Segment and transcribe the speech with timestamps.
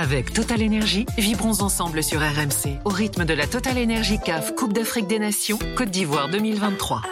[0.00, 4.72] Avec Total Energy, vibrons ensemble sur RMC au rythme de la Total Energy CAF Coupe
[4.72, 7.02] d'Afrique des Nations Côte d'Ivoire 2023.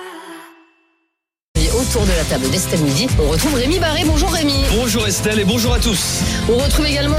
[1.56, 4.04] Et autour de la table d'Estelle Midi, on retrouve Rémi Barré.
[4.06, 4.54] Bonjour Rémi.
[4.76, 6.20] Bonjour Estelle et bonjour à tous.
[6.48, 7.16] On retrouve également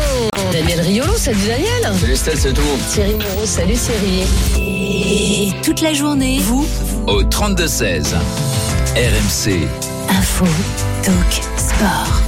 [0.54, 1.18] Daniel Riolo.
[1.18, 1.94] Salut Daniel.
[2.00, 2.80] Salut Estelle, salut tout le monde.
[2.90, 3.46] Thierry Moreau.
[3.46, 4.24] Salut Thierry.
[4.56, 6.66] Et toute la journée, vous,
[7.08, 8.14] Au 32-16,
[8.96, 9.68] RMC,
[10.08, 10.46] info,
[11.04, 12.27] talk, sport.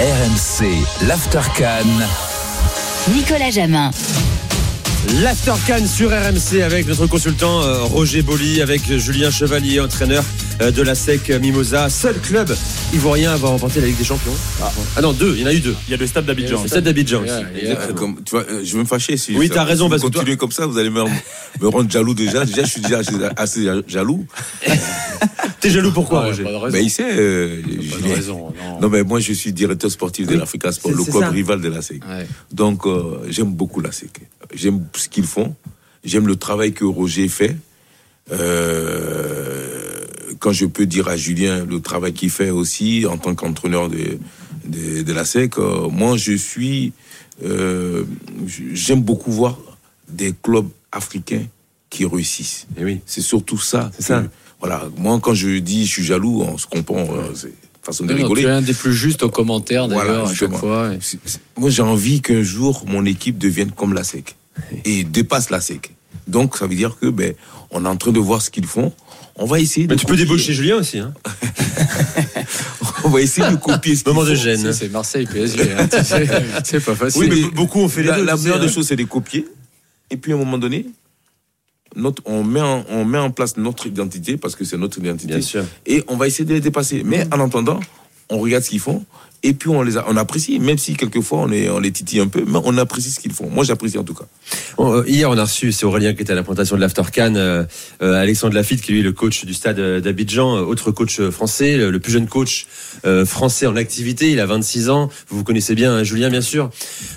[0.00, 1.86] RMC, l'Aftercan.
[3.12, 3.90] Nicolas Jamin.
[5.12, 10.24] L'Aftercan sur RMC avec notre consultant euh, Roger Boli, avec Julien Chevalier, entraîneur
[10.60, 12.52] euh, de la SEC Mimosa, seul club
[12.92, 14.32] ivoirien à avoir remporté la Ligue des Champions.
[14.96, 15.76] Ah, non, deux, il y en a eu deux.
[15.86, 16.62] Il y a le stade d'Abidjan.
[16.62, 17.30] Le stade d'Abidjan aussi.
[17.32, 19.88] Euh, comme- tu vois, euh, je vais me fâcher si Oui, ça- t'as raison, si
[19.88, 21.02] vous parce que toi- continuez comme ça, vous allez me,
[21.60, 22.44] me rendre jaloux déjà.
[22.44, 23.00] Déjà, je suis déjà
[23.36, 24.26] assez, jaloux.
[25.60, 26.76] T'es jaloux pourquoi, Roger pas de raison.
[26.76, 28.38] Mais il sait, euh, Pas de raison.
[28.38, 28.80] Non.
[28.82, 31.30] Non, mais moi, je suis directeur sportif de l'Africa Sport, le club ça.
[31.30, 32.02] rival de la SEC.
[32.04, 32.26] Ouais.
[32.52, 34.10] Donc, euh, j'aime beaucoup la SEC.
[34.54, 35.54] J'aime ce qu'ils font.
[36.04, 37.56] J'aime le travail que Roger fait.
[38.32, 40.04] Euh,
[40.38, 44.18] quand je peux dire à Julien le travail qu'il fait aussi en tant qu'entraîneur de,
[44.66, 46.92] de, de la SEC, euh, moi, je suis.
[47.44, 48.04] euh,
[48.72, 49.58] j'aime beaucoup voir
[50.08, 51.44] des clubs africains
[51.90, 52.66] qui réussissent.
[52.76, 53.00] Eh oui.
[53.06, 53.90] C'est surtout ça.
[53.96, 54.24] C'est ça.
[54.60, 54.84] Voilà.
[54.96, 57.06] Moi, quand je dis je suis jaloux, on se comprend.
[57.34, 57.52] c'est
[57.82, 58.42] façon de Non, rigoler.
[58.42, 60.92] tu es un des plus justes aux commentaires Voilà, d'ailleurs à chaque fois.
[60.94, 61.28] Et-
[61.60, 64.36] Moi, j'ai envie qu'un jour, mon équipe devienne comme la SEC
[64.84, 65.90] et dépasse la SEC.
[66.26, 67.34] Donc, ça veut dire que ben,
[67.70, 68.92] on est en train de voir ce qu'ils font.
[69.36, 70.98] On va essayer Mais de tu peux débaucher Julien aussi.
[70.98, 71.12] Hein.
[73.04, 74.72] On va essayer de copier ce qu'ils Moment de gêne.
[74.72, 75.72] C'est- Marseille PSG.
[75.72, 76.26] hein, tu sais,
[76.64, 77.20] c'est pas facile.
[77.22, 78.24] Oui, mais beaucoup ont fait les La, deux.
[78.24, 78.70] la meilleure des hein.
[78.72, 79.46] choses, c'est de copier.
[80.10, 80.86] Et puis, à un moment donné,
[81.96, 85.28] notre, on, met en, on met en place notre identité parce que c'est notre identité.
[85.34, 85.64] Bien sûr.
[85.86, 87.02] Et on va essayer de les dépasser.
[87.04, 87.80] Mais en attendant,
[88.30, 89.04] on regarde ce qu'ils font.
[89.42, 92.20] Et puis on les a- on apprécie, même si quelquefois on, est, on les titille
[92.20, 93.50] un peu, mais on apprécie ce qu'ils font.
[93.50, 94.24] Moi j'apprécie en tout cas.
[94.76, 97.34] Bon, euh, hier, on a reçu, c'est Aurélien qui était à la présentation de l'Aftercan,
[97.36, 97.64] euh,
[98.02, 101.20] euh, Alexandre Lafitte, qui lui est le coach du stade euh, d'Abidjan, euh, autre coach
[101.30, 102.66] français, le, plus jeune coach
[103.24, 104.30] français en activité.
[104.30, 105.08] Il a 26 ans.
[105.28, 106.70] Vous vous connaissez bien, hein, Julien, bien sûr.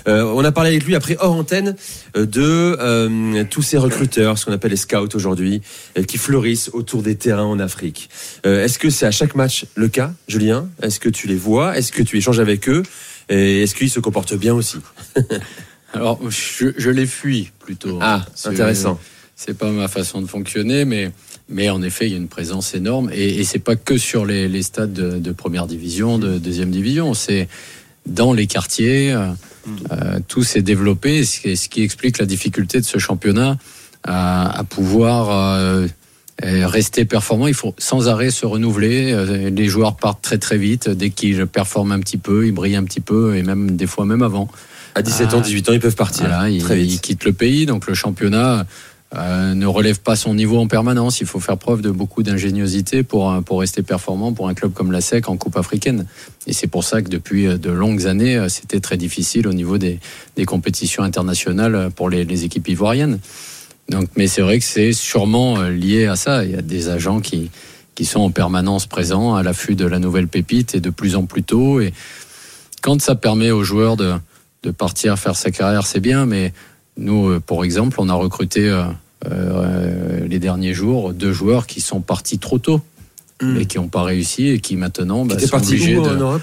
[0.06, 1.76] On a parlé avec lui après hors antenne
[2.14, 5.60] de tous ces recruteurs, ce qu'on appelle les scouts aujourd'hui,
[6.06, 8.08] qui fleurissent autour des terrains en Afrique.
[8.44, 10.68] Est-ce que c'est à chaque match le cas, Julien?
[10.82, 11.76] Est-ce que tu les vois?
[11.76, 12.82] Est-ce que tu échanges avec eux?
[13.28, 14.78] Et est-ce qu'ils se comportent bien aussi?
[15.92, 17.98] Alors, je, je les fuis plutôt.
[18.02, 18.98] Ah, C'est- intéressant.
[19.36, 21.12] C'est pas ma façon de fonctionner, mais,
[21.48, 23.08] mais en effet, il y a une présence énorme.
[23.14, 26.70] Et, et c'est pas que sur les, les stades de, de première division, de deuxième
[26.72, 27.14] division.
[27.14, 27.48] C'est
[28.06, 29.12] dans les quartiers.
[29.12, 29.28] euh,
[29.92, 33.58] euh, tout s'est développé, ce qui, ce qui explique la difficulté de ce championnat
[34.02, 35.86] à, à pouvoir euh,
[36.42, 37.46] rester performant.
[37.46, 39.50] Il faut sans arrêt se renouveler.
[39.50, 40.88] Les joueurs partent très très vite.
[40.88, 44.04] Dès qu'ils performent un petit peu, ils brillent un petit peu, et même des fois
[44.04, 44.48] même avant.
[44.94, 45.42] À 17 ans, Ah.
[45.42, 47.00] 18 ans, ils peuvent partir Voilà, il, très il vite.
[47.00, 48.66] quitte le pays, donc le championnat
[49.16, 51.20] euh, ne relève pas son niveau en permanence.
[51.20, 54.72] Il faut faire preuve de beaucoup d'ingéniosité pour, euh, pour rester performant pour un club
[54.72, 56.06] comme la SEC en Coupe africaine.
[56.46, 59.52] Et c'est pour ça que depuis euh, de longues années, euh, c'était très difficile au
[59.54, 59.98] niveau des,
[60.36, 63.18] des compétitions internationales pour les, les équipes ivoiriennes.
[63.88, 66.44] Donc, mais c'est vrai que c'est sûrement euh, lié à ça.
[66.44, 67.50] Il y a des agents qui,
[67.94, 71.24] qui sont en permanence présents à l'affût de la nouvelle pépite et de plus en
[71.24, 71.80] plus tôt.
[71.80, 71.94] Et
[72.82, 74.12] quand ça permet aux joueurs de,
[74.62, 76.52] de partir faire sa carrière, c'est bien, mais
[76.96, 78.84] nous, euh, pour exemple, on a recruté euh,
[79.30, 82.80] euh, les derniers jours deux joueurs qui sont partis trop tôt
[83.60, 86.42] et qui n'ont pas réussi et qui maintenant bah, sont obligés où de, en Europe?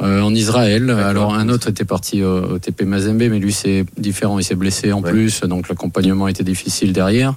[0.00, 0.88] Euh, en Israël.
[0.90, 4.54] Alors un autre était parti au, au TP Mazembe, mais lui c'est différent, il s'est
[4.54, 5.10] blessé en Ouais.
[5.10, 7.34] plus, donc l'accompagnement était difficile derrière.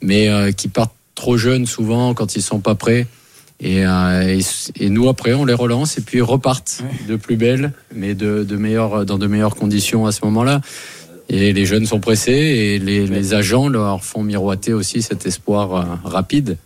[0.00, 3.06] Mais euh, qui partent trop jeunes souvent quand ils sont pas prêts.
[3.62, 7.36] Et, euh, et, et nous après on les relance et puis ils repartent de plus
[7.36, 10.60] belle, mais de, de dans de meilleures conditions à ce moment-là.
[11.28, 15.74] Et les jeunes sont pressés et les, les agents leur font miroiter aussi cet espoir
[15.74, 16.58] euh, rapide.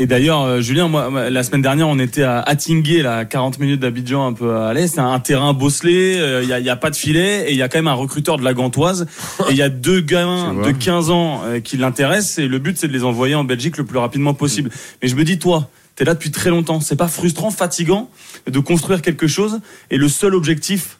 [0.00, 3.58] Et d'ailleurs, euh, Julien, moi, la semaine dernière, on était à Attingué, là, à 40
[3.58, 4.86] minutes d'Abidjan, un peu à l'est.
[4.86, 7.62] C'est un terrain bosselé, il n'y a, y a pas de filet, et il y
[7.62, 9.06] a quand même un recruteur de la Gantoise.
[9.48, 12.78] Et il y a deux gamins de 15 ans euh, qui l'intéressent, et le but,
[12.78, 14.70] c'est de les envoyer en Belgique le plus rapidement possible.
[15.02, 16.80] Mais je me dis, toi, t'es là depuis très longtemps.
[16.80, 18.08] C'est pas frustrant, fatigant
[18.46, 19.60] de construire quelque chose,
[19.90, 20.98] et le seul objectif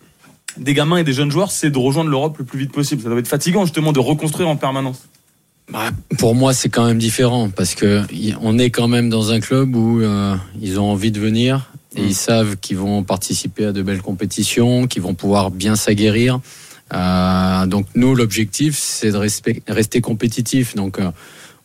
[0.57, 3.01] des gamins et des jeunes joueurs, c'est de rejoindre l'Europe le plus vite possible.
[3.01, 5.05] Ça doit être fatigant, justement, de reconstruire en permanence.
[5.71, 8.03] Bah, pour moi, c'est quand même différent parce que
[8.41, 12.03] on est quand même dans un club où euh, ils ont envie de venir et
[12.03, 16.41] ils savent qu'ils vont participer à de belles compétitions, qu'ils vont pouvoir bien s'aguerrir.
[16.93, 20.75] Euh, donc nous, l'objectif, c'est de rester compétitif.
[20.75, 21.11] Donc euh,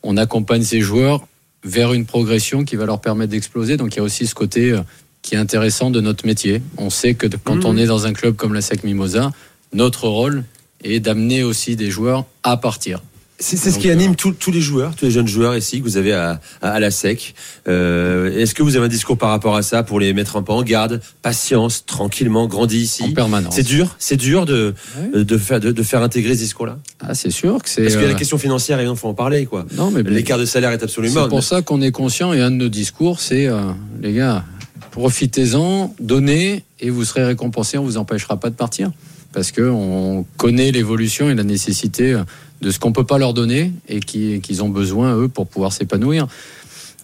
[0.04, 1.26] on accompagne ces joueurs
[1.64, 3.76] vers une progression qui va leur permettre d'exploser.
[3.76, 4.80] Donc il y a aussi ce côté euh,
[5.22, 6.62] qui est intéressant de notre métier.
[6.76, 7.64] On sait que quand Mhm.
[7.66, 9.32] on est dans un club comme la SEC Mimosa,
[9.72, 10.44] notre rôle
[10.82, 13.02] est d'amener aussi des joueurs à partir.
[13.40, 15.84] C'est ce qui euh, anime tous tous les joueurs, tous les jeunes joueurs ici que
[15.84, 17.34] vous avez à, à, à la SEC.
[17.66, 20.42] Euh, Est-ce que vous avez un discours par rapport à ça pour les mettre un
[20.42, 23.02] peu en garde Patience, tranquillement, grandis ici.
[23.02, 23.54] En permanence.
[23.56, 24.74] C'est dur, c'est dur de,
[25.12, 26.78] de, faire, de, de faire intégrer ce discours-là?
[27.00, 27.82] Ah, c'est sûr que c'est.
[27.82, 29.46] Parce qu'il y a la euh, question financière, il faut en parler.
[29.46, 29.66] quoi.
[29.74, 31.24] Non, mais L'écart de salaire est absolument.
[31.24, 33.58] C'est pour ça qu'on est conscient et un de nos discours, c'est euh,
[34.00, 34.44] les gars,
[34.92, 37.78] profitez-en, donnez et vous serez récompensés.
[37.78, 38.92] On vous empêchera pas de partir
[39.32, 42.22] parce que on connaît l'évolution et la nécessité euh,
[42.64, 45.70] de ce qu'on peut pas leur donner et qui- qu'ils ont besoin eux pour pouvoir
[45.72, 46.26] s'épanouir.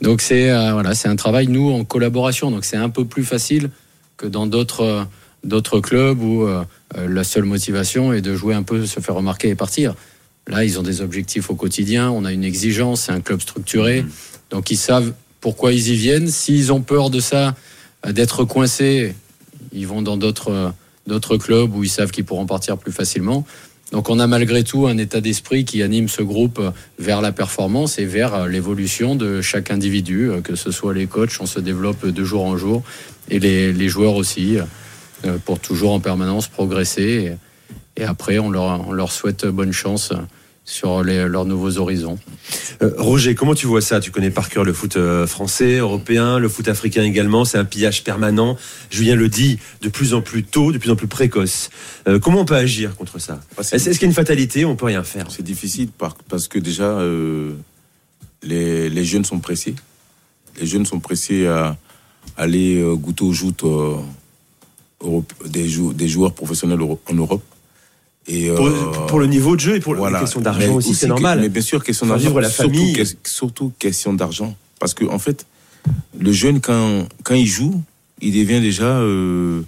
[0.01, 2.51] Donc c'est euh, voilà, c'est un travail nous en collaboration.
[2.51, 3.69] Donc c'est un peu plus facile
[4.17, 5.05] que dans d'autres euh,
[5.45, 6.65] d'autres clubs où euh,
[6.97, 9.95] la seule motivation est de jouer un peu, se faire remarquer et partir.
[10.49, 12.11] Là, ils ont des objectifs au quotidien.
[12.11, 14.05] On a une exigence, c'est un club structuré.
[14.51, 16.29] Donc ils savent pourquoi ils y viennent.
[16.29, 17.55] S'ils ont peur de ça,
[18.09, 19.15] d'être coincés,
[19.73, 20.73] ils vont dans d'autres
[21.07, 23.45] d'autres clubs où ils savent qu'ils pourront partir plus facilement.
[23.93, 26.61] Donc on a malgré tout un état d'esprit qui anime ce groupe
[26.99, 31.37] vers la performance et vers l'évolution de chaque individu, euh, que ce soit les coachs,
[31.41, 32.83] on se développe de jour en jour,
[33.29, 34.59] et les, joueurs aussi,
[35.25, 37.33] euh, pour toujours en permanence progresser.
[37.97, 40.13] Et, après, on leur, souhaite bonne chance
[40.65, 42.19] sur les- leurs nouveaux horizons.
[42.83, 43.99] Euh, Roger, comment tu vois ça?
[44.01, 47.45] Tu connais par cœur le foot euh, français, européen, le foot africain également.
[47.45, 48.57] C'est un pillage permanent.
[48.91, 51.71] Julien le dit, de plus en plus tôt, de plus en plus précoce.
[52.07, 53.41] Euh, comment on peut agir contre ça?
[53.59, 55.27] Est-ce qu'il y a une fatalité On peut rien faire?
[55.31, 57.53] C'est difficile par- parce que déjà, euh,
[58.43, 59.75] les, les jeunes sont pressés.
[60.61, 61.77] Les jeunes sont pressés à
[62.37, 63.97] aller goûter aux joutes euh,
[65.47, 67.43] des, jou- des joueurs professionnels en Europe.
[68.27, 70.15] Et, Pour, euh, pour le niveau de jeu et pour voilà.
[70.19, 71.41] la question d'argent aussi, c'est normal.
[71.41, 72.33] Mais bien sûr, question d'argent.
[72.39, 72.93] la surtout famille.
[72.93, 74.55] que- surtout question d'argent.
[74.79, 75.47] Parce que, en fait,
[76.19, 77.81] le jeune, quand, quand il joue,
[78.21, 79.63] il devient déjà euh,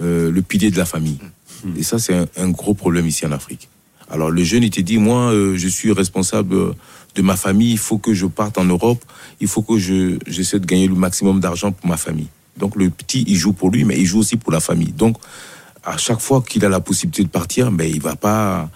[0.00, 1.18] euh, le pilier de la famille.
[1.64, 1.72] Hmm.
[1.76, 3.68] Et ça, c'est un, un gros problème ici en Afrique.
[4.08, 6.74] Alors, le jeune, il te dit, moi, je suis responsable
[7.16, 9.02] de ma famille, il faut que je parte en Europe,
[9.40, 12.28] il faut que je, j'essaie de gagner le maximum d'argent pour ma famille.
[12.56, 14.92] Donc, le petit, il joue pour lui, mais il joue aussi pour la famille.
[14.92, 15.16] Donc,
[15.86, 18.68] à chaque fois qu'il a la possibilité de partir, mais il va pas,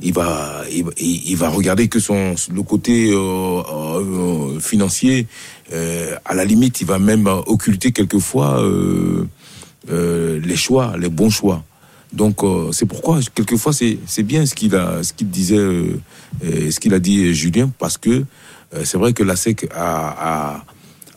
[0.00, 5.26] il va, il, va- il- il regarder que son le côté euh, euh, financier.
[5.72, 8.60] euh, à la limite, il va même occulter quelquefois
[9.88, 11.62] les choix, les bons choix.
[12.12, 12.40] Donc
[12.72, 15.56] c'est pourquoi quelquefois c'est bien ce qu'il a ce qu'il disait
[16.42, 18.24] ce qu'il a dit Julien parce que
[18.84, 20.64] c'est vrai que la SEC a, a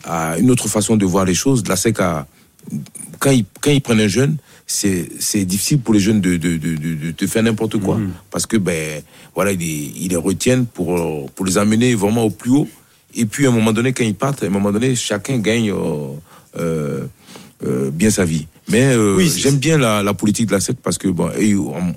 [0.04, 1.62] a une autre façon de voir les choses.
[1.68, 2.26] La SEC a
[3.20, 4.36] quand ils quand ils prennent un jeune,
[4.70, 7.98] c'est difficile pour les jeunes de de de de, de- faire n'importe quoi
[8.30, 9.02] parce que ben
[9.34, 12.68] voilà ils les, ils les retiennent pour pour les amener vraiment au plus haut.
[13.14, 15.70] Et puis à un moment donné quand ils partent, à un moment donné chacun gagne
[15.72, 16.12] euh,
[16.58, 17.04] euh,
[17.66, 18.46] euh, bien sa vie.
[18.68, 21.56] Mais Oui, j'aime bien la, la politique de la SEC parce que bon ils,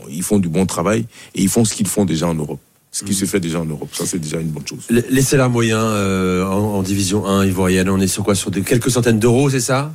[0.10, 2.62] ils font du bon travail et ils font ce qu'ils font déjà en Europe.
[2.94, 4.86] Ce qui se fait déjà en Europe, ça c'est déjà une bonne chose.
[4.90, 8.36] Les salaires moyens euh, en, en division 1 ivoirienne, on est sur quoi?
[8.36, 9.94] Sur de quelques centaines d'euros, c'est ça?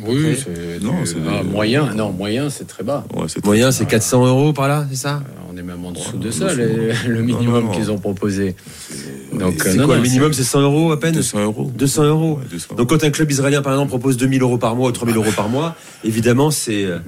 [0.00, 1.92] Oui, c'est Non, c'est- ah, moyen.
[1.94, 3.04] Non, moyen, c'est très bas.
[3.14, 5.22] Ouais, c'est Moyen, c'est 400 euros par là, c'est ça?
[5.52, 7.70] On est même en dessous Ouais, de ça, les- le minimum non, non.
[7.72, 8.54] qu'ils ont proposé.
[9.38, 10.32] Donc, C'est euh, non, quoi non, le minimum?
[10.32, 11.12] C'est 100 euros à peine?
[11.14, 11.70] 200 euros.
[11.76, 12.38] 200 euros.
[12.38, 14.92] Ouais, 200 Donc quand un club israélien par exemple propose 2000 euros par mois ou
[14.92, 16.98] 3000 euros par mois, évidemment c'est euh,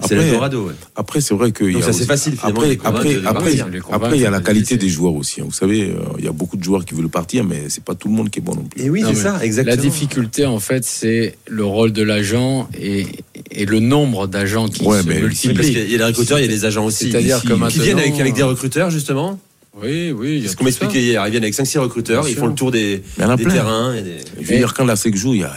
[0.00, 0.66] c'est Après, l'Eldorado.
[0.66, 0.72] ouais.
[0.96, 1.64] Après, c'est vrai que.
[1.64, 3.50] y a ça, c'est facile, Après, les après, après.
[3.52, 5.40] Les après, il y a la les qualité des joueurs aussi.
[5.40, 5.44] hein.
[5.46, 7.94] Vous savez, euh, il y a beaucoup de joueurs qui veulent partir, mais c'est pas
[7.94, 8.82] tout le monde qui est bon non plus.
[8.82, 9.76] Et oui, Non, c'est ça, exactement.
[9.76, 13.06] La difficulté, en fait, c'est le rôle de l'agent et,
[13.52, 15.72] et le nombre d'agents qui Ouais, se mais- parce multiplient.
[15.74, 17.10] qu'il y a des recruteurs, il y a des agents aussi.
[17.12, 19.38] C'est-à-dire qui viennent avec, avec des recruteurs justement.
[19.82, 20.28] Oui, oui.
[20.28, 21.26] il y a C'est ce qu'on m'expliquait hier.
[21.26, 22.42] Ils viennent avec 5-6 recruteurs, Bien ils sûr.
[22.42, 23.92] font le tour des, des terrains.
[23.94, 24.16] Et des...
[24.40, 25.52] Je veux dire, quand la SEC joue, il y a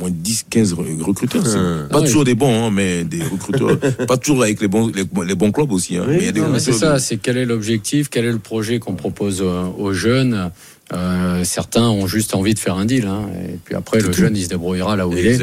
[0.00, 1.46] moins de 10, 15 re- recruteurs.
[1.46, 1.86] Hum.
[1.90, 2.24] Pas Ah toujours oui.
[2.26, 3.78] des bons, hein, mais des recruteurs.
[4.08, 5.96] pas toujours avec les bons, les, les bons clubs aussi.
[5.96, 9.64] Hein, Oui, c'est ça, c'est quel est l'objectif, quel est le projet qu'on propose euh,
[9.78, 10.50] aux jeunes.
[10.92, 14.12] Euh, certains ont juste envie de faire un deal, hein, et puis après le tout.
[14.20, 15.38] jeune il se débrouillera là où il est.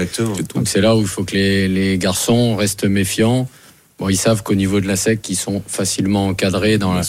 [0.53, 3.47] Donc c'est là où il faut que les, les garçons restent méfiants.
[3.99, 7.01] Bon, ils savent qu'au niveau de la SEC, ils sont facilement encadrés dans la,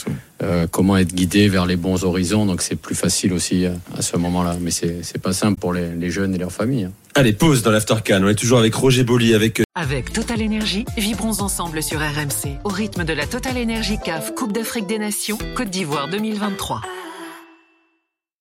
[0.43, 4.01] euh, comment être guidés vers les bons horizons, donc c'est plus facile aussi euh, à
[4.01, 4.57] ce moment-là.
[4.61, 6.85] Mais c'est c'est pas simple pour les, les jeunes et leurs familles.
[6.85, 6.93] hein.
[7.15, 8.21] Allez, pause dans l'Aftercan.
[8.23, 12.69] On est toujours avec Roger Boli, avec Avec Total Énergie, vibrons ensemble sur RMC au
[12.69, 16.81] rythme de la Total Énergie CAF Coupe d'Afrique des Nations Côte d'Ivoire 2023.